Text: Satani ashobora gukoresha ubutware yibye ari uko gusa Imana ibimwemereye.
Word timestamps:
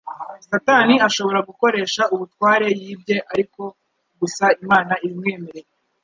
Satani 0.49 0.95
ashobora 1.07 1.39
gukoresha 1.49 2.01
ubutware 2.13 2.67
yibye 2.81 3.17
ari 3.31 3.43
uko 3.47 3.63
gusa 4.19 4.45
Imana 4.63 4.93
ibimwemereye. 5.05 5.69